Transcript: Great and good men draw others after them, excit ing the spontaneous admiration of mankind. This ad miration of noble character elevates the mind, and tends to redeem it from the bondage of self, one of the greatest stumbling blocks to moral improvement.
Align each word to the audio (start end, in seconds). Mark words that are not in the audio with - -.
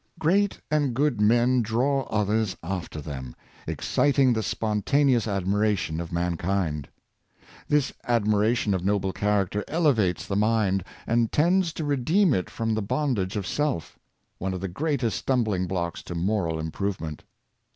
Great 0.17 0.59
and 0.71 0.95
good 0.95 1.21
men 1.21 1.61
draw 1.61 2.05
others 2.07 2.57
after 2.63 2.99
them, 2.99 3.35
excit 3.67 4.17
ing 4.17 4.33
the 4.33 4.41
spontaneous 4.41 5.27
admiration 5.27 5.99
of 6.01 6.11
mankind. 6.11 6.89
This 7.67 7.93
ad 8.05 8.23
miration 8.25 8.73
of 8.73 8.83
noble 8.83 9.13
character 9.13 9.63
elevates 9.67 10.25
the 10.25 10.35
mind, 10.35 10.83
and 11.05 11.31
tends 11.31 11.71
to 11.73 11.85
redeem 11.85 12.33
it 12.33 12.49
from 12.49 12.73
the 12.73 12.81
bondage 12.81 13.35
of 13.35 13.45
self, 13.45 13.99
one 14.39 14.55
of 14.55 14.59
the 14.61 14.67
greatest 14.67 15.19
stumbling 15.19 15.67
blocks 15.67 16.01
to 16.05 16.15
moral 16.15 16.57
improvement. 16.57 17.23